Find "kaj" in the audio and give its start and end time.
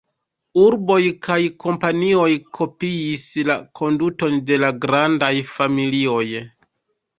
1.27-1.37